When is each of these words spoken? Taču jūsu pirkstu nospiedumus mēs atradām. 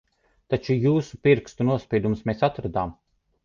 Taču 0.53 0.77
jūsu 0.85 1.21
pirkstu 1.29 1.69
nospiedumus 1.69 2.27
mēs 2.33 2.45
atradām. 2.51 2.99